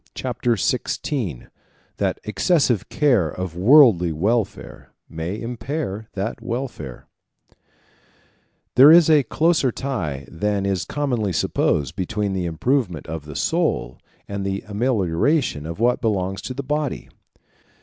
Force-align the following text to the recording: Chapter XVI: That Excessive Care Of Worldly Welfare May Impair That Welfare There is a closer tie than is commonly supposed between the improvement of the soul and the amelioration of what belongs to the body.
Chapter 0.15 0.53
XVI: 0.55 1.47
That 1.97 2.19
Excessive 2.23 2.89
Care 2.89 3.29
Of 3.29 3.55
Worldly 3.55 4.11
Welfare 4.11 4.93
May 5.07 5.39
Impair 5.39 6.09
That 6.13 6.41
Welfare 6.41 7.05
There 8.73 8.91
is 8.91 9.11
a 9.11 9.21
closer 9.21 9.71
tie 9.71 10.25
than 10.27 10.65
is 10.65 10.85
commonly 10.85 11.33
supposed 11.33 11.95
between 11.95 12.33
the 12.33 12.45
improvement 12.47 13.05
of 13.05 13.25
the 13.25 13.35
soul 13.35 13.99
and 14.27 14.43
the 14.43 14.63
amelioration 14.67 15.67
of 15.67 15.79
what 15.79 16.01
belongs 16.01 16.41
to 16.41 16.55
the 16.55 16.63
body. 16.63 17.07